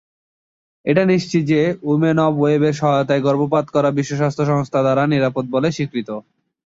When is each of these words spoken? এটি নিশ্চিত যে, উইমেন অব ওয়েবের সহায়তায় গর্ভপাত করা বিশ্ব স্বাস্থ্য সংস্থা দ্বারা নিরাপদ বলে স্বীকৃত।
এটি 0.85 1.03
নিশ্চিত 1.05 1.43
যে, 1.51 1.59
উইমেন 1.83 2.17
অব 2.25 2.33
ওয়েবের 2.39 2.73
সহায়তায় 2.73 3.25
গর্ভপাত 3.27 3.65
করা 3.75 3.89
বিশ্ব 3.97 4.13
স্বাস্থ্য 4.15 4.43
সংস্থা 4.51 4.79
দ্বারা 4.81 5.03
নিরাপদ 5.07 5.45
বলে 5.53 5.69
স্বীকৃত। 5.71 6.09